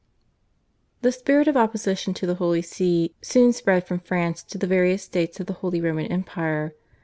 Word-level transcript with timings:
The 1.03 1.11
spirit 1.11 1.47
of 1.47 1.55
opposition 1.55 2.15
to 2.15 2.25
the 2.25 2.33
Holy 2.33 2.63
See 2.63 3.13
soon 3.21 3.53
spread 3.53 3.85
from 3.85 3.99
France 3.99 4.41
to 4.41 4.57
the 4.57 4.65
various 4.65 5.03
states 5.03 5.39
of 5.39 5.45
the 5.45 5.53
Holy 5.61 5.79
Roman 5.79 6.07
Empire. 6.07 6.73